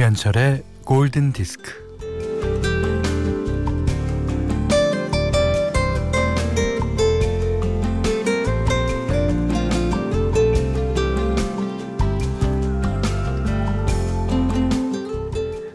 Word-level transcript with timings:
김현철의 0.00 0.64
골든 0.86 1.34
디스크. 1.34 1.74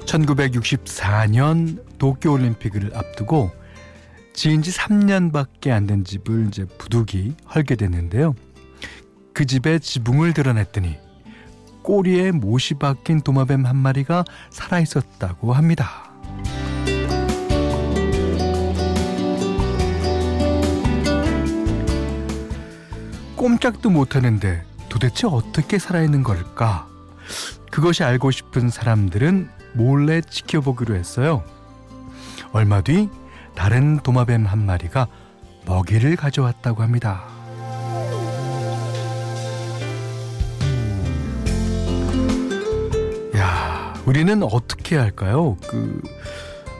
(1964년) 0.07 1.83
도쿄올림픽을 1.99 2.93
앞두고 2.95 3.51
지은 4.33 4.63
지 4.63 4.71
3년밖에 4.71 5.69
안 5.69 5.85
된 5.85 6.03
집을 6.03 6.47
이제 6.47 6.65
부득이 6.79 7.35
헐게 7.53 7.75
됐는데요. 7.75 8.33
그 9.33 9.45
집에 9.45 9.77
지붕을 9.77 10.33
드러냈더니 10.33 11.04
꼬리에 11.85 12.31
못이 12.31 12.73
박힌 12.79 13.21
도마뱀 13.21 13.63
한 13.67 13.75
마리가 13.75 14.25
살아 14.49 14.79
있었다고 14.79 15.53
합니다. 15.53 16.09
꼼짝도 23.35 23.91
못하는데 23.91 24.65
도대체 24.89 25.27
어떻게 25.27 25.77
살아있는 25.77 26.23
걸까? 26.23 26.87
그것이 27.69 28.03
알고 28.03 28.31
싶은 28.31 28.71
사람들은 28.71 29.47
몰래 29.75 30.21
지켜보기로 30.21 30.95
했어요. 30.95 31.43
얼마 32.51 32.81
뒤 32.81 33.09
다른 33.53 33.99
도마뱀 33.99 34.47
한 34.47 34.65
마리가 34.65 35.07
먹이를 35.67 36.15
가져왔다고 36.15 36.81
합니다. 36.81 37.34
우리는 44.05 44.43
어떻게 44.43 44.97
할까요? 44.97 45.57
그 45.67 46.01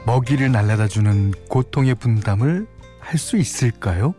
먹이를 0.06 0.52
날라다 0.52 0.86
주는 0.88 1.32
고통의 1.48 1.94
분담을 1.96 2.66
할 3.00 3.18
수 3.18 3.36
있을까요? 3.36 4.14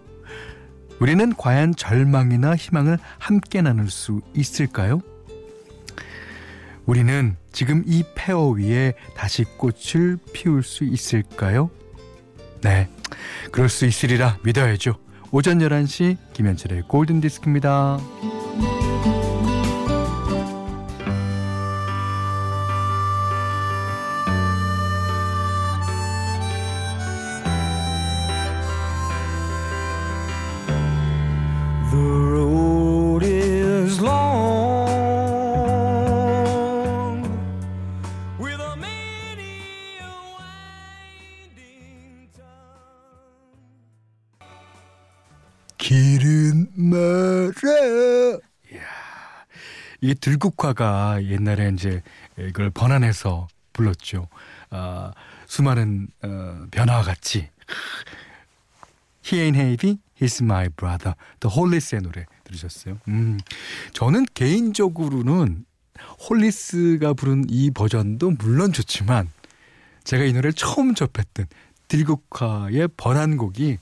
우리는 1.00 1.36
과연 1.36 1.76
절망이나 1.76 2.56
희망을 2.56 2.98
함께 3.20 3.62
나눌 3.62 3.90
수 3.90 4.22
있을까요? 4.34 5.02
우리는 6.86 7.36
지금 7.52 7.84
이 7.86 8.04
폐허 8.16 8.50
위에 8.52 8.94
다시 9.16 9.44
꽃을 9.58 10.18
피울 10.32 10.64
수 10.64 10.86
있을까요? 10.86 11.70
네, 12.62 12.90
그럴 13.52 13.68
수 13.68 13.86
있으리라 13.86 14.38
믿어야죠. 14.44 14.96
오전 15.32 15.60
11시 15.60 16.16
김현철의 16.34 16.84
골든디스크입니다. 16.88 18.00
이 50.02 50.14
들국화가 50.16 51.24
옛날에 51.24 51.72
이제 51.74 52.02
이걸 52.38 52.70
번안해서 52.70 53.48
불렀죠. 53.74 54.28
아, 54.70 55.12
수많은 55.48 56.08
어, 56.24 56.66
변화와 56.72 57.04
같이. 57.04 57.50
He 59.26 59.42
ain't 59.42 59.56
heavy, 59.56 60.00
he's 60.20 60.42
my 60.44 60.70
brother. 60.70 61.16
The 61.40 61.54
홀리스의 61.54 62.02
노래 62.02 62.26
들으셨어요? 62.44 63.00
음, 63.08 63.40
저는 63.94 64.26
개인적으로는 64.34 65.66
홀리스가 66.30 67.14
부른 67.14 67.46
이 67.50 67.72
버전도 67.72 68.32
물론 68.32 68.72
좋지만 68.72 69.30
제가 70.04 70.24
이 70.24 70.32
노래를 70.32 70.54
처음 70.54 70.96
접했던 70.96 71.48
들국화의 71.88 72.90
번안곡이 72.98 73.78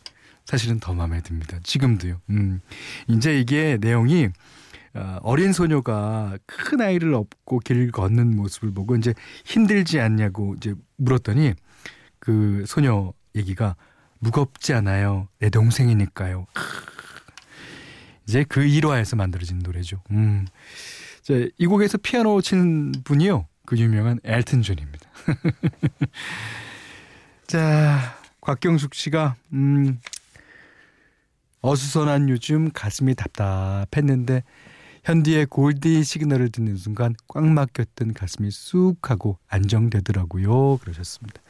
사실은 0.46 0.80
더 0.80 0.94
마음에 0.94 1.22
듭니다. 1.22 1.59
지금도요. 1.64 2.22
음. 2.30 2.62
이제 3.08 3.40
이게 3.40 3.78
내용이 3.80 4.30
어, 4.95 5.19
어린 5.23 5.51
소녀가 5.51 6.38
큰 6.45 6.81
아이를 6.81 7.13
업고 7.13 7.59
길 7.59 7.91
걷는 7.91 8.35
모습을 8.35 8.73
보고 8.73 8.95
이제 8.95 9.13
힘들지 9.44 10.00
않냐고 10.00 10.56
이제 10.56 10.73
물었더니 10.97 11.53
그 12.19 12.63
소녀 12.66 13.13
얘기가 13.35 13.75
무겁지 14.19 14.73
않아요. 14.73 15.28
내 15.39 15.50
동생이니까요. 15.50 16.47
이제 18.28 18.45
그 18.47 18.63
일화에서 18.63 19.16
만들어진 19.16 19.59
노래죠. 19.59 20.01
음. 20.11 20.47
이제 21.22 21.50
이 21.57 21.67
곡에서 21.67 21.97
피아노 21.97 22.41
치는 22.41 22.94
분이요. 23.03 23.47
그 23.66 23.78
유명한 23.78 24.19
엘튼 24.23 24.61
존입니다. 24.61 25.09
자, 27.47 28.17
곽경숙 28.41 28.94
씨가 28.94 29.35
음, 29.53 30.00
어수선한 31.61 32.29
요즘 32.29 32.72
가슴이 32.72 33.16
답답했는데 33.16 34.44
현디의 35.05 35.45
골디 35.45 36.03
시그널을 36.03 36.49
듣는 36.49 36.77
순간 36.77 37.16
꽉 37.27 37.45
막혔던 37.45 38.13
가슴이 38.13 38.49
쑥 38.51 38.95
하고 39.09 39.38
안정되더라고요. 39.47 40.77
그러셨습니다. 40.77 41.41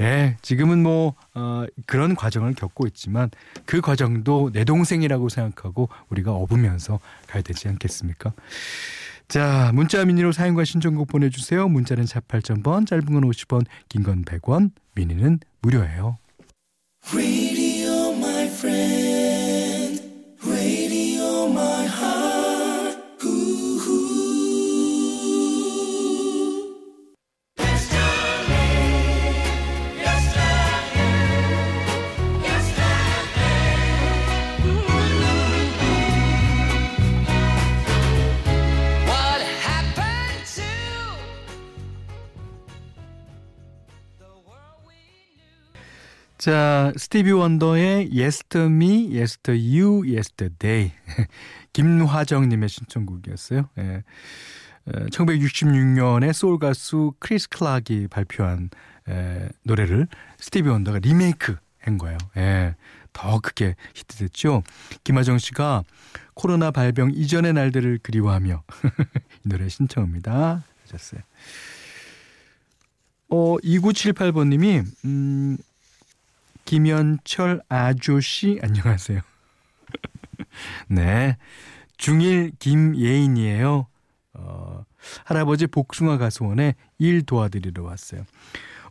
예, 0.00 0.36
지금은 0.40 0.82
뭐, 0.82 1.14
어, 1.34 1.66
그런 1.86 2.14
과정을 2.16 2.54
겪고 2.54 2.86
있지만 2.88 3.30
그 3.66 3.82
과정도 3.82 4.50
내 4.52 4.64
동생이라고 4.64 5.28
생각하고 5.28 5.90
우리가 6.08 6.32
업으면서 6.32 6.98
가야 7.28 7.42
되지 7.42 7.68
않겠습니까? 7.68 8.32
자, 9.28 9.70
문자 9.74 10.02
미니로 10.04 10.32
사연과 10.32 10.64
신청곡 10.64 11.08
보내주세요. 11.08 11.68
문자는 11.68 12.06
4 12.06 12.20
8,000번, 12.20 12.86
짧은 12.86 13.04
건 13.04 13.22
50원, 13.22 13.66
긴 13.90 14.02
건 14.02 14.24
100원, 14.24 14.70
미니는 14.94 15.40
무료예요. 15.60 16.16
자, 46.42 46.92
스티비 46.96 47.30
원더의 47.30 48.10
Yester-Me, 48.12 49.16
Yester-You, 49.16 50.02
Yesterday. 50.04 50.90
김화정 51.72 52.48
님의 52.48 52.68
신청곡이었어요. 52.68 53.68
예. 53.78 54.02
1966년에 55.12 56.32
소울 56.32 56.58
가수 56.58 57.12
크리스 57.20 57.48
클락이 57.48 58.08
발표한 58.08 58.70
에, 59.08 59.50
노래를 59.62 60.08
스티비 60.36 60.68
원더가 60.68 60.98
리메이크 60.98 61.54
한 61.78 61.96
거예요. 61.96 62.18
예. 62.36 62.74
더 63.12 63.38
크게 63.38 63.76
히트됐죠. 63.94 64.64
김하정 65.04 65.38
씨가 65.38 65.84
코로나 66.34 66.72
발병 66.72 67.12
이전의 67.14 67.52
날들을 67.52 68.00
그리워하며 68.02 68.64
이 69.46 69.48
노래 69.48 69.68
신청합니다. 69.68 70.64
하셨어요. 70.86 71.20
어, 73.28 73.56
2978번님이, 73.58 74.84
음, 75.04 75.56
김현철 76.64 77.62
아조씨 77.68 78.60
안녕하세요. 78.62 79.20
네. 80.88 81.36
중1 81.98 82.58
김예인이에요. 82.58 83.86
어, 84.34 84.84
할아버지 85.24 85.66
복숭아 85.66 86.18
가수원에 86.18 86.74
일 86.98 87.24
도와드리러 87.24 87.82
왔어요. 87.82 88.24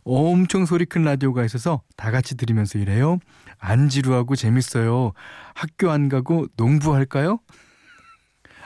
엄청 0.04 0.66
소리 0.66 0.84
큰 0.84 1.02
라디오가 1.02 1.44
있어서 1.44 1.82
다 1.96 2.10
같이 2.10 2.36
들으면서 2.36 2.78
일해요. 2.78 3.18
안 3.58 3.88
지루하고 3.88 4.34
재밌어요. 4.34 5.12
학교 5.54 5.90
안 5.90 6.08
가고 6.08 6.46
농부할까요? 6.56 7.38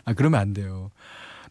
아, 0.05 0.13
그러면 0.15 0.41
안 0.41 0.53
돼요. 0.55 0.91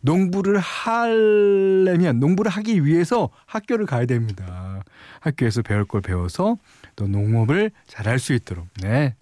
농부를 0.05 0.59
하려면 0.59 2.19
농부를 2.19 2.51
하기 2.51 2.85
위해서 2.85 3.29
학교를 3.47 3.87
가야 3.87 4.05
됩니다. 4.05 4.83
학교에서 5.19 5.63
배울 5.63 5.85
걸 5.85 6.01
배워서 6.01 6.57
또 6.95 7.07
농업을 7.07 7.71
잘할 7.87 8.19
수 8.19 8.33
있도록. 8.33 8.67
네. 8.81 9.15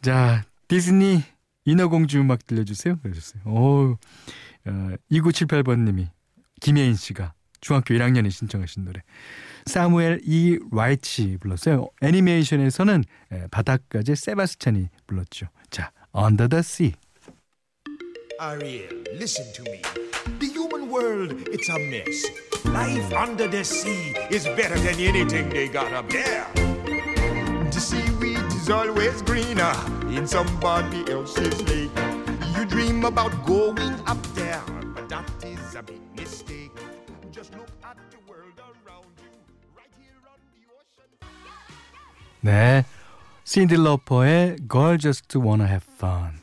자, 0.00 0.42
디즈니 0.66 1.22
인어공주 1.66 2.20
음악 2.20 2.46
들려주세요. 2.46 2.98
그러셨어요. 3.02 3.42
오, 3.44 3.98
어, 4.66 4.90
2978번님이 5.12 6.08
김혜인 6.60 6.94
씨가 6.94 7.34
중학교 7.60 7.94
1학년이 7.94 8.30
신청하신 8.30 8.86
노래. 8.86 9.02
사무엘 9.66 10.22
이 10.24 10.58
라이치 10.72 11.36
불렀어요. 11.38 11.86
애니메이션에서는 12.00 13.04
바닷가재 13.50 14.14
세바스찬이 14.14 14.88
불렀죠. 15.06 15.48
자, 15.68 15.92
Under 16.16 16.48
the 16.48 16.60
Sea. 16.60 16.94
Ariel, 18.39 18.89
listen 19.13 19.45
to 19.53 19.63
me. 19.63 19.81
The 20.39 20.47
human 20.47 20.89
world, 20.89 21.47
it's 21.47 21.69
a 21.69 21.79
mess. 21.79 22.25
Life 22.65 23.13
under 23.13 23.47
the 23.47 23.63
sea 23.63 24.15
is 24.29 24.45
better 24.57 24.77
than 24.79 24.99
anything 24.99 25.49
they 25.49 25.67
got 25.67 25.93
up 25.93 26.09
there. 26.09 26.45
The 27.71 27.79
seaweed 27.79 28.43
is 28.53 28.69
always 28.69 29.21
greener 29.21 29.73
in 30.09 30.27
somebody 30.27 31.09
else's 31.11 31.61
lake. 31.69 31.91
You 32.57 32.65
dream 32.65 33.05
about 33.05 33.31
going 33.45 33.95
up 34.07 34.21
there, 34.35 34.61
but 34.93 35.07
that 35.09 35.29
is 35.43 35.75
a 35.75 35.83
big 35.83 36.01
mistake. 36.15 36.71
Just 37.31 37.53
look 37.55 37.69
at 37.83 37.97
the 38.11 38.17
world 38.27 38.55
around 38.59 39.11
you, 39.19 39.31
right 39.75 39.91
here 39.99 40.19
on 40.27 40.39
the 40.51 40.63
ocean. 40.71 41.09
네. 42.41 42.85
신디 43.43 43.75
러퍼의 43.75 44.57
Girl 44.67 44.97
Just 44.97 45.37
Wanna 45.37 45.67
Have 45.67 45.85
Fun. 45.99 46.38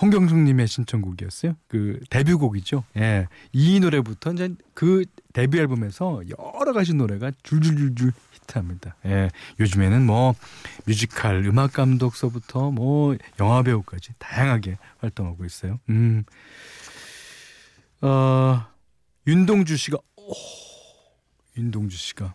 홍경숙님의 0.00 0.66
신청곡이었어요. 0.66 1.56
그 1.68 2.00
데뷔곡이죠. 2.08 2.84
예. 2.96 3.28
이 3.52 3.80
노래부터 3.80 4.32
이제 4.32 4.54
그 4.72 5.04
데뷔 5.32 5.58
앨범에서 5.58 6.22
여러 6.28 6.72
가지 6.72 6.94
노래가 6.94 7.32
줄줄줄줄 7.42 8.12
히트합니다. 8.32 8.96
예. 9.06 9.30
요즘에는 9.58 10.06
뭐 10.06 10.34
뮤지컬, 10.86 11.44
음악 11.44 11.74
감독서부터 11.74 12.70
뭐 12.70 13.16
영화 13.38 13.62
배우까지 13.62 14.12
다양하게 14.18 14.78
활동하고 14.98 15.44
있어요. 15.44 15.78
음. 15.90 16.24
어, 18.00 18.64
윤동주 19.26 19.76
씨가 19.76 19.98
오, 20.16 20.32
윤동주 21.58 21.96
씨가 21.96 22.34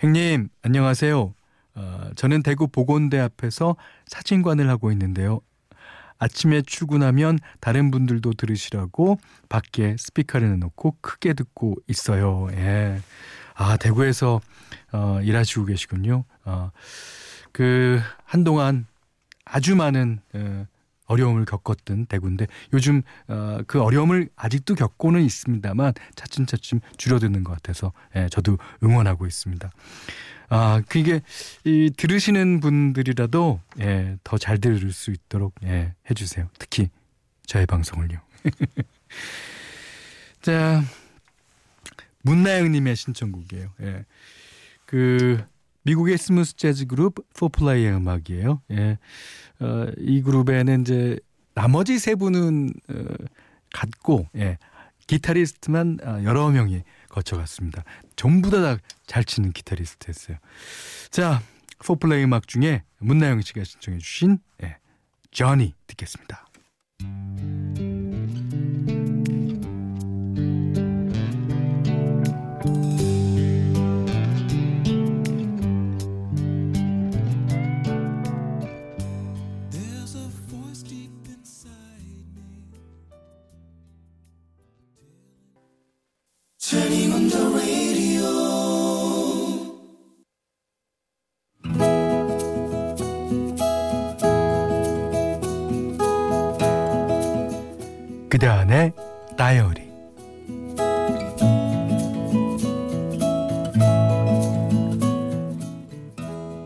형님 0.00 0.48
안녕하세요. 0.62 1.34
어, 1.74 2.10
저는 2.16 2.42
대구 2.42 2.66
보건대 2.66 3.20
앞에서 3.20 3.76
사진관을 4.06 4.68
하고 4.68 4.90
있는데요. 4.90 5.40
아침에 6.18 6.62
출근하면 6.62 7.38
다른 7.60 7.90
분들도 7.90 8.32
들으시라고 8.34 9.18
밖에 9.48 9.96
스피커를 9.98 10.50
내놓고 10.50 10.96
크게 11.00 11.34
듣고 11.34 11.76
있어요. 11.86 12.48
예. 12.52 13.00
아, 13.54 13.76
대구에서 13.76 14.40
어, 14.92 15.20
일하시고 15.22 15.66
계시군요. 15.66 16.24
어, 16.44 16.70
그 17.52 18.00
한동안 18.24 18.86
아주 19.44 19.74
많은 19.74 20.20
어, 20.34 20.66
어려움을 21.06 21.44
겪었던 21.44 22.06
대구인데 22.06 22.46
요즘 22.72 23.02
어, 23.26 23.58
그 23.66 23.82
어려움을 23.82 24.28
아직도 24.36 24.74
겪고는 24.74 25.22
있습니다만 25.22 25.94
차츰차츰 26.14 26.80
줄어드는 26.96 27.44
것 27.44 27.52
같아서 27.54 27.92
예, 28.14 28.28
저도 28.28 28.58
응원하고 28.82 29.26
있습니다. 29.26 29.70
아, 30.50 30.82
그게 30.88 31.20
이 31.64 31.90
들으시는 31.96 32.60
분들이라도 32.60 33.60
예, 33.80 34.16
더 34.24 34.38
잘 34.38 34.58
들을 34.58 34.92
수 34.92 35.10
있도록 35.10 35.54
예, 35.64 35.94
해 36.08 36.14
주세요. 36.14 36.48
특히 36.58 36.88
저의 37.46 37.66
방송을요. 37.66 38.18
자, 40.42 40.82
문나영 42.22 42.72
님의 42.72 42.96
신청곡이에요. 42.96 43.70
예. 43.82 44.04
그 44.86 45.42
미국의 45.82 46.18
smooth 46.18 46.56
재즈 46.56 46.86
그룹 46.86 47.16
포플레이의 47.34 47.92
음악이에요. 47.94 48.62
예. 48.72 48.98
어, 49.60 49.86
이 49.98 50.22
그룹에는 50.22 50.82
이제 50.82 51.18
나머지 51.54 51.98
세 51.98 52.14
분은 52.14 52.70
어, 52.90 53.04
같고 53.72 54.28
예. 54.36 54.58
기타리스트만 55.06 55.98
어, 56.02 56.20
여러 56.24 56.48
명이 56.50 56.82
거쳐갔습니다. 57.08 57.82
전부 58.18 58.50
다 58.50 58.76
잘 59.08 59.24
치는 59.24 59.52
기타리스트였어요. 59.52 60.36
자, 61.10 61.42
포플레이 61.84 62.22
음악 62.24 62.46
중에 62.46 62.84
문나영 62.98 63.40
씨가 63.40 63.64
신청해 63.64 63.98
주신 63.98 64.38
예, 64.62 64.76
Johnny 65.32 65.74
듣겠습니다. 65.88 66.46
다이어리 99.38 99.88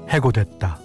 해고됐다. 0.08 0.78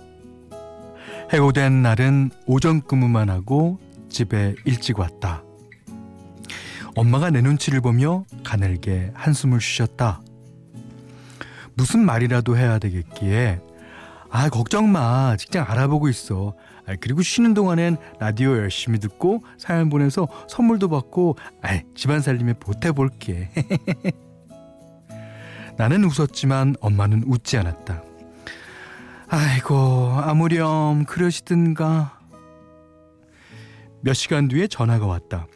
해고된 1.32 1.82
날은 1.82 2.32
오전 2.46 2.82
근무만 2.82 3.30
하고 3.30 3.80
집에 4.10 4.56
일찍 4.66 5.00
왔다. 5.00 5.44
엄마가 6.96 7.30
내 7.30 7.42
눈치를 7.42 7.80
보며 7.80 8.26
가늘게 8.44 9.12
한숨을 9.14 9.62
쉬셨다. 9.62 10.22
무슨 11.76 12.06
말이라도 12.06 12.58
해야 12.58 12.80
되겠기에 12.80 13.62
아 14.30 14.50
걱정 14.50 14.92
마 14.92 15.38
직장 15.38 15.66
알아보고 15.70 16.10
있어 16.10 16.54
아, 16.58 16.77
그리고 17.02 17.22
쉬는 17.22 17.54
동안엔 17.54 17.98
라디오 18.20 18.58
열심히 18.58 19.00
듣고 19.00 19.44
사연 19.58 19.90
보내서 19.90 20.28
선물도 20.48 20.90
받고 20.90 21.36
아 21.62 21.80
집안 21.96 22.22
살림에 22.22 22.54
보태볼게. 22.54 23.50
나는 25.78 26.04
웃었지만 26.06 26.76
엄마는 26.80 27.24
웃지 27.28 27.58
않았다. 27.58 28.04
아이고 29.28 29.76
아무렴 30.22 31.04
그러시든가. 31.06 32.18
몇 34.02 34.14
시간 34.14 34.48
뒤에 34.48 34.68
전화가 34.68 35.06
왔다. 35.06 35.48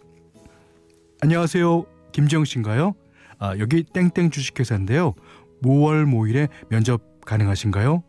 안녕하세요. 1.22 1.86
김지영 2.12 2.46
씨인가요? 2.46 2.94
아 3.40 3.58
여기 3.58 3.84
땡땡 3.84 4.32
주식회사인데요. 4.32 5.14
5월 5.64 6.06
모일에 6.06 6.50
면접 6.70 7.02
가능하신가요? 7.26 8.04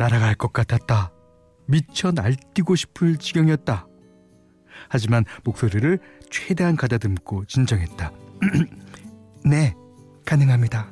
날아갈 0.00 0.34
것 0.34 0.54
같았다. 0.54 1.12
미쳐 1.66 2.10
날뛰고 2.12 2.74
싶을 2.74 3.18
지경이었다. 3.18 3.86
하지만 4.88 5.26
목소리를 5.44 5.98
최대한 6.30 6.74
가다듬고 6.74 7.44
진정했다. 7.44 8.10
네, 9.44 9.74
가능합니다. 10.24 10.90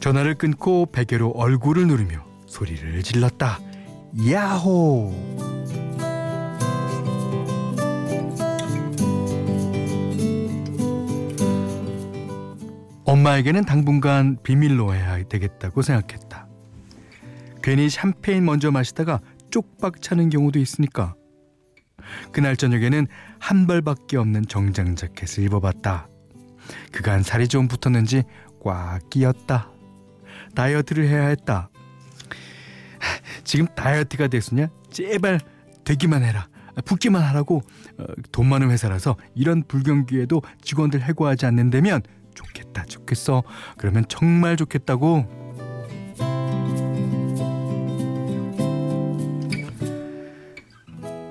전화를 0.00 0.34
끊고 0.34 0.84
베개로 0.92 1.30
얼굴을 1.30 1.86
누르며 1.86 2.22
소리를 2.46 3.02
질렀다. 3.02 3.60
야호! 4.30 5.14
엄마에게는 13.06 13.64
당분간 13.64 14.36
비밀로 14.42 14.94
해야 14.94 15.22
되겠다고 15.24 15.80
생각했다. 15.80 16.27
괜히 17.68 17.90
샴페인 17.90 18.46
먼저 18.46 18.70
마시다가 18.70 19.20
쪽박 19.50 20.00
차는 20.00 20.30
경우도 20.30 20.58
있으니까. 20.58 21.14
그날 22.32 22.56
저녁에는 22.56 23.06
한 23.38 23.66
벌밖에 23.66 24.16
없는 24.16 24.46
정장 24.46 24.96
자켓을 24.96 25.44
입어봤다. 25.44 26.08
그간 26.92 27.22
살이 27.22 27.46
좀 27.46 27.68
붙었는지 27.68 28.22
꽉 28.62 29.00
끼었다. 29.10 29.70
다이어트를 30.54 31.08
해야 31.08 31.26
했다. 31.26 31.68
지금 33.44 33.66
다이어트가 33.74 34.28
됐으냐? 34.28 34.68
제발 34.90 35.38
되기만 35.84 36.22
해라. 36.22 36.48
붙기만 36.86 37.22
하라고 37.22 37.60
어, 37.98 38.04
돈 38.32 38.46
많은 38.46 38.70
회사라서 38.70 39.14
이런 39.34 39.62
불경기에도 39.62 40.40
직원들 40.62 41.02
해고하지 41.02 41.44
않는다면 41.44 42.00
좋겠다 42.34 42.84
좋겠어 42.84 43.42
그러면 43.76 44.04
정말 44.08 44.56
좋겠다고 44.56 45.37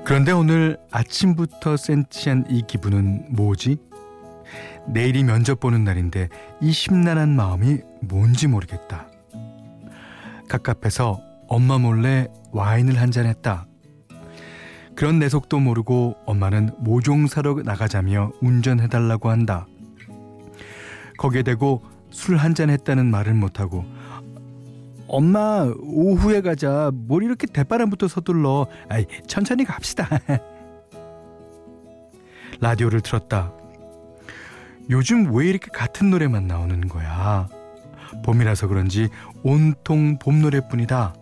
그런데 0.08 0.32
오늘 0.32 0.78
아침부터 0.90 1.76
센치한 1.76 2.46
이 2.50 2.64
기분은 2.66 3.26
뭐지? 3.36 3.78
내일이 4.88 5.24
면접 5.26 5.60
보는 5.60 5.84
날인데 5.84 6.30
이 6.62 6.72
심란한 6.72 7.36
마음이 7.36 7.80
뭔지 8.02 8.48
모르겠다. 8.48 9.08
갑갑해서 10.48 11.20
엄마 11.50 11.78
몰래 11.78 12.28
와인을 12.54 13.00
한 13.02 13.12
잔 13.12 13.26
했다. 13.26 13.66
그런 14.96 15.20
내 15.20 15.28
속도 15.28 15.60
모르고 15.60 16.16
엄마는 16.26 16.72
모종 16.80 17.28
사러 17.28 17.56
나가자며 17.62 18.32
운전해달라고 18.42 19.30
한다. 19.30 19.68
거기에 21.18 21.44
대고 21.44 21.84
술 22.12 22.38
한 22.38 22.56
잔 22.56 22.70
했다는 22.70 23.12
말을 23.12 23.34
못하고 23.34 23.84
엄마 25.08 25.72
오후에 25.80 26.42
가자. 26.42 26.92
뭘 26.94 27.24
이렇게 27.24 27.48
대바람부터 27.48 28.08
서둘러? 28.08 28.68
아이 28.90 29.06
천천히 29.28 29.64
갑시다. 29.64 30.08
라디오를 32.60 33.02
틀었다. 33.02 33.54
요즘 34.90 35.34
왜 35.36 35.48
이렇게 35.48 35.70
같은 35.72 36.10
노래만 36.10 36.48
나오는 36.48 36.88
거야? 36.88 37.48
봄이라서 38.24 38.68
그런지 38.68 39.10
온통 39.44 40.18
봄 40.20 40.42
노래뿐이다. 40.42 41.14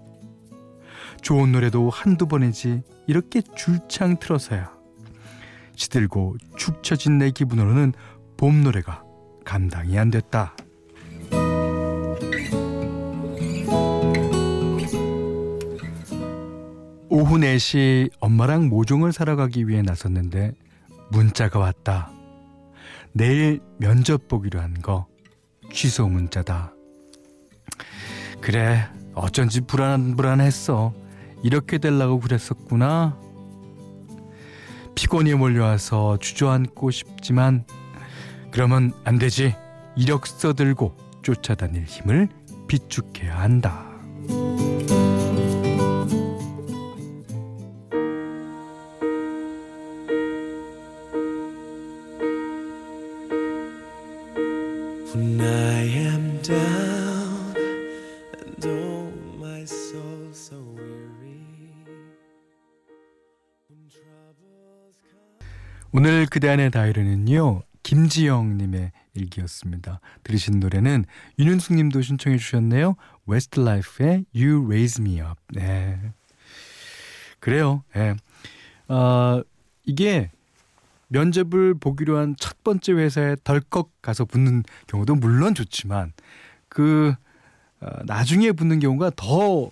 좋은 1.21 1.51
노래도 1.51 1.89
한두 1.89 2.27
번이지 2.27 2.83
이렇게 3.07 3.41
줄창 3.55 4.17
틀어서야. 4.17 4.71
시들고 5.75 6.37
축 6.55 6.83
처진 6.83 7.17
내 7.17 7.31
기분으로는 7.31 7.93
봄 8.37 8.63
노래가 8.63 9.03
감당이 9.43 9.97
안 9.97 10.11
됐다. 10.11 10.55
오후 17.15 17.37
4시 17.37 18.11
엄마랑 18.19 18.67
모종을 18.67 19.13
사러 19.13 19.37
가기 19.37 19.69
위해 19.69 19.81
나섰는데 19.81 20.51
문자가 21.11 21.59
왔다. 21.59 22.11
내일 23.13 23.61
면접 23.77 24.27
보기로 24.27 24.59
한 24.59 24.73
거 24.81 25.07
취소 25.71 26.09
문자다. 26.09 26.73
그래 28.41 28.85
어쩐지 29.13 29.61
불안 29.61 30.17
불안했어. 30.17 30.93
이렇게 31.41 31.77
될라고 31.77 32.19
그랬었구나. 32.19 33.17
피곤이 34.95 35.35
몰려와서 35.35 36.17
주저앉고 36.17 36.91
싶지만 36.91 37.63
그러면 38.51 38.91
안 39.05 39.17
되지. 39.17 39.55
이력서 39.95 40.51
들고 40.51 40.93
쫓아다닐 41.21 41.85
힘을 41.85 42.27
비축해야 42.67 43.39
한다. 43.39 43.84
When 55.15 55.39
I 55.39 55.87
am 55.95 56.41
down 56.41 57.55
and 57.55 58.67
oh 58.67 59.13
my 59.37 59.61
soul 59.61 60.27
so 60.31 60.57
weary 60.75 61.85
오늘 65.93 66.25
그대 66.25 66.49
안의 66.49 66.71
다이어리는요 66.71 67.61
김지영님의 67.83 68.91
일기였습니다. 69.13 70.01
들으신 70.23 70.59
노래는 70.59 71.05
윤윤숙님도 71.39 72.01
신청해 72.01 72.37
주셨네요. 72.37 72.97
웨스트라이프의 73.25 74.25
You 74.35 74.65
Raise 74.65 75.01
Me 75.01 75.21
Up. 75.21 75.39
네. 75.53 75.97
그래요. 77.39 77.85
예. 77.95 77.99
네. 77.99 78.93
어, 78.93 79.41
이게 79.85 80.31
면접을 81.07 81.75
보기로 81.75 82.17
한 82.17 82.35
첫 82.39 82.63
번째 82.63 82.93
회사에 82.93 83.35
덜컥 83.43 84.01
가서 84.01 84.25
붙는 84.25 84.63
경우도 84.87 85.15
물론 85.15 85.53
좋지만 85.53 86.13
그 86.69 87.13
어, 87.79 87.87
나중에 88.05 88.51
붙는 88.51 88.79
경우가 88.79 89.11
더 89.15 89.69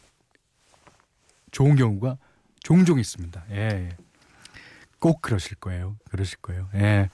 좋은 1.51 1.75
경우가 1.75 2.17
종종 2.61 2.99
있습니다. 2.99 3.43
예. 3.51 3.55
예. 3.55 3.89
꼭 4.99 5.21
그러실 5.21 5.55
거예요. 5.57 5.97
그러실 6.09 6.37
거예요. 6.41 6.69
예. 6.75 7.09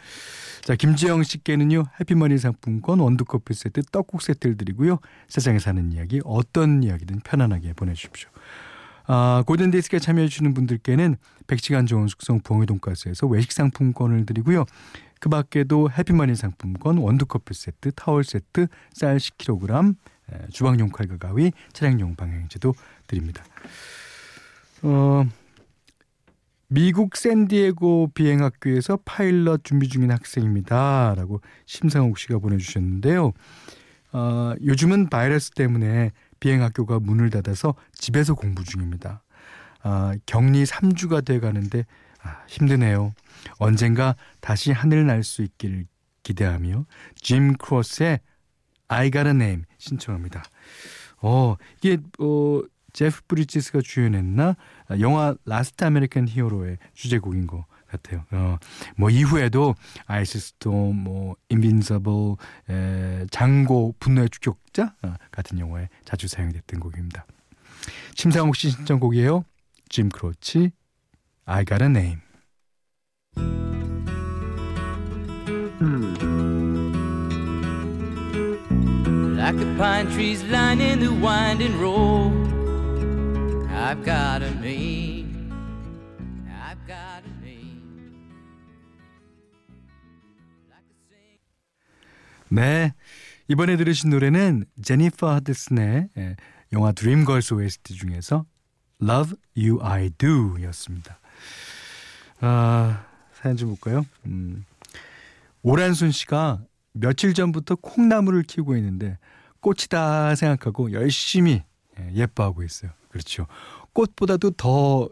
자, 0.62 0.76
김지영 0.76 1.24
씨께는요, 1.24 1.86
해피머니 2.00 2.38
상품권, 2.38 3.00
원두커피 3.00 3.54
세트, 3.56 3.82
떡국 3.92 4.22
세트를 4.22 4.58
드리고요. 4.58 5.00
세상에 5.28 5.58
사는 5.58 5.92
이야기, 5.92 6.22
어떤 6.24 6.84
이야기든 6.84 7.22
편안하게 7.22 7.74
보내주십시오. 7.74 8.30
아, 9.12 9.44
골든디스크에 9.48 9.98
참여해주시는 9.98 10.54
분들께는 10.54 11.16
100시간 11.48 11.88
좋은 11.88 12.08
숙성 12.08 12.42
봉해 12.42 12.68
돈가스에서 12.68 13.26
외식 13.26 13.52
상품권을 13.54 14.28
드리고요. 14.28 14.66
그 15.20 15.30
밖에도 15.30 15.90
해피머니 15.90 16.36
상품권, 16.36 17.00
원두커피 17.00 17.56
세트, 17.56 17.94
타월 17.96 18.24
세트, 18.24 18.68
쌀 18.94 19.18
10kg, 19.18 19.96
주방용 20.52 20.90
칼과 20.90 21.18
가위, 21.18 21.52
차량용 21.74 22.18
방향제도 22.18 22.76
드립니다. 23.08 23.44
어, 24.84 25.26
미국 26.68 27.18
샌디에고 27.18 28.12
비행학교에서 28.14 29.00
파일럿 29.06 29.64
준비 29.64 29.88
중인 29.88 30.12
학생입니다. 30.12 31.16
라고 31.18 31.42
심상욱 31.66 32.20
씨가 32.20 32.38
보내주셨는데요. 32.38 33.34
어, 34.12 34.54
요즘은 34.64 35.10
바이러스 35.10 35.50
때문에 35.50 36.12
비행학교가 36.40 37.00
문을 37.00 37.30
닫아서 37.30 37.76
집에서 37.94 38.34
공부 38.34 38.64
중입니다. 38.64 39.24
아, 39.82 40.14
격리 40.26 40.64
3주가 40.66 41.24
돼 41.24 41.40
가는데 41.40 41.86
아, 42.22 42.44
힘드네요. 42.48 43.14
언젠가 43.58 44.16
다시 44.42 44.72
하늘 44.72 45.06
날 45.06 45.24
수 45.24 45.42
있길 45.42 45.86
기대하며 46.24 46.86
짐 47.16 47.54
크로치의 47.54 48.20
I 48.90 49.12
Got 49.12 49.28
a 49.28 49.32
Name 49.32 49.64
신청합니다. 49.78 50.44
어, 51.22 51.56
이게 51.82 51.98
어 52.20 52.62
제프 52.92 53.22
브리지스가 53.28 53.82
주연했던 53.84 54.56
영화 55.00 55.36
Last 55.46 55.84
American 55.86 56.28
Hero의 56.28 56.78
주제곡인 56.94 57.46
것 57.48 57.66
같아요. 57.90 58.26
어, 58.32 58.58
뭐 58.96 59.10
이후에도 59.10 59.76
Ice 60.06 60.40
Storm, 60.40 60.96
뭐 60.96 61.36
Invincible, 61.50 62.36
에, 62.70 63.26
장고, 63.32 63.96
분노의 64.00 64.30
추격자 64.30 64.96
어, 65.04 65.14
같은 65.32 65.60
영화에 65.60 65.90
자주 66.06 66.28
사용됐던 66.28 66.80
곡입니다. 66.80 67.26
심상욱 68.16 68.56
씨 68.56 68.70
신청곡이에요. 68.72 69.44
짐 69.90 70.10
크로치, 70.10 70.72
I 71.46 71.66
Got 71.66 71.84
a 71.84 71.90
Name. 71.90 72.22
Like 79.36 79.58
the 79.58 79.76
pine 79.78 80.12
trees 80.12 80.44
lining 80.44 81.00
the 81.00 81.14
winding 81.14 81.80
road 81.80 82.50
I've 83.72 84.04
got 84.04 84.44
a 84.44 84.54
name. 84.62 85.09
네. 92.50 92.94
이번에 93.48 93.78
들으신 93.78 94.10
노래는 94.10 94.66
제니퍼 94.84 95.32
하드슨의 95.36 96.10
예, 96.18 96.36
영화 96.74 96.92
드림걸스 96.92 97.56
OST 97.56 97.96
중에서 97.96 98.46
Love 99.02 99.36
You 99.58 99.80
I 99.82 100.10
Do 100.12 100.62
였습니다. 100.64 101.20
아, 102.42 103.06
사연 103.34 103.58
좀 103.58 103.70
볼까요? 103.70 104.06
음, 104.26 104.66
오란순 105.64 106.12
씨가 106.12 106.62
며칠 106.94 107.34
전부터 107.34 107.76
콩나물을 107.76 108.44
키우고 108.44 108.76
있는데 108.78 109.18
꽃이다 109.62 110.36
생각하고 110.36 110.92
열심히 110.92 111.64
예, 112.00 112.14
예뻐하고 112.14 112.64
있어요. 112.64 112.92
그렇죠. 113.10 113.48
꽃보다도 113.94 114.52
더 114.52 115.10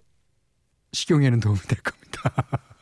식용에는 0.93 1.39
도움이 1.39 1.59
될 1.67 1.79
겁니다. 1.81 2.33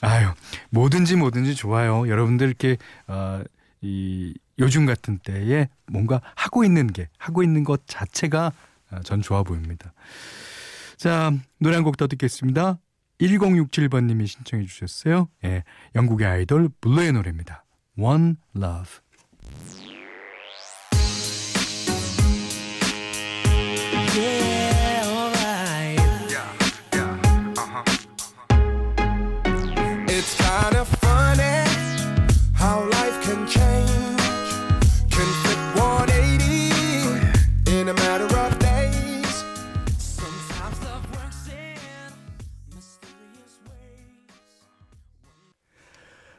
아유, 0.00 0.28
뭐든지 0.70 1.16
뭐든지 1.16 1.54
좋아요. 1.54 2.08
여러분들 2.08 2.46
이렇게, 2.48 2.76
어, 3.06 3.42
이, 3.80 4.34
요즘 4.58 4.86
같은 4.86 5.18
때에 5.18 5.68
뭔가 5.90 6.20
하고 6.34 6.64
있는 6.64 6.86
게, 6.86 7.08
하고 7.18 7.42
있는 7.42 7.64
것 7.64 7.86
자체가 7.86 8.52
어, 8.90 9.00
전 9.02 9.20
좋아 9.22 9.42
보입니다. 9.42 9.92
자, 10.96 11.32
노래 11.58 11.74
한 11.76 11.84
곡 11.84 11.96
더 11.96 12.06
듣겠습니다. 12.06 12.78
1067번 13.20 14.04
님이 14.04 14.26
신청해 14.26 14.66
주셨어요. 14.66 15.28
예, 15.44 15.64
영국의 15.94 16.26
아이돌 16.26 16.68
블루의 16.80 17.12
노래입니다. 17.12 17.64
One 17.98 18.34
Love. 18.56 19.95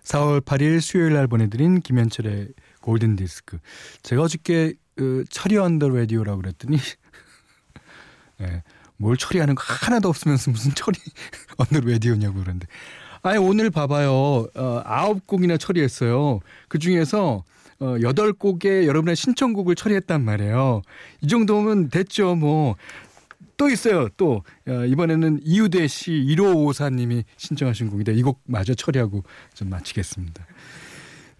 (4월 0.07 0.41
8일) 0.41 0.79
수요일 0.79 1.13
날 1.13 1.27
보내드린 1.27 1.81
김현철의 1.81 2.49
골든 2.81 3.17
디스크. 3.17 3.59
제가 4.03 4.21
어저께 4.21 4.73
그, 4.95 5.25
철이 5.29 5.57
언더 5.57 5.89
라디오라고 5.89 6.41
그랬더니 6.41 6.77
네, 8.37 8.63
뭘 8.97 9.17
처리하는 9.17 9.55
거 9.55 9.63
하나도 9.65 10.07
없으면서 10.07 10.49
무슨 10.51 10.73
처리 10.73 10.97
어느 11.57 11.83
라디오냐고 11.85 12.39
그러는데. 12.39 12.67
아니 13.21 13.37
오늘 13.37 13.69
봐봐요. 13.69 14.47
어, 14.55 14.81
아홉 14.85 15.27
곡이나 15.27 15.57
처리했어요. 15.57 16.39
그 16.69 16.79
중에서 16.79 17.43
어, 17.79 17.95
여덟 18.01 18.33
곡의 18.33 18.87
여러분의 18.87 19.15
신청곡을 19.15 19.75
처리했단 19.75 20.23
말이에요. 20.23 20.81
이 21.21 21.27
정도면 21.27 21.89
됐죠. 21.89 22.35
뭐. 22.35 22.75
또 23.57 23.69
있어요. 23.69 24.07
또 24.17 24.43
어, 24.67 24.85
이번에는 24.85 25.39
이유대 25.43 25.87
씨 25.87 26.11
1554님이 26.11 27.23
신청하신 27.37 27.89
곡인데 27.89 28.13
이 28.13 28.21
곡 28.21 28.41
마저 28.45 28.73
처리하고 28.73 29.23
좀 29.53 29.69
마치겠습니다. 29.69 30.45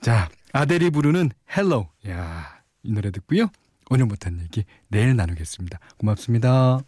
자, 0.02 0.30
아델이 0.54 0.90
부르는 0.92 1.32
Hello. 1.56 1.88
야, 2.10 2.62
이 2.84 2.92
노래 2.92 3.12
듣고요. 3.12 3.48
오늘 3.90 4.06
못한 4.06 4.40
얘기 4.42 4.64
내일 4.90 5.16
나누겠습니다. 5.16 5.80
고맙습니다. 5.98 6.82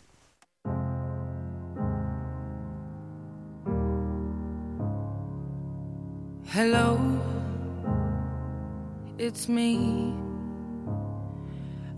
Hello, 6.45 6.97
it's 9.19 9.47
me. 9.47 10.28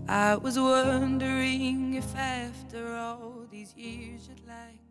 I 0.08 0.34
was 0.36 0.58
wondering 0.58 1.94
if 1.94 2.16
after 2.16 2.94
all 2.96 3.46
these 3.50 3.74
years 3.76 4.28
you'd 4.28 4.46
like 4.46 4.81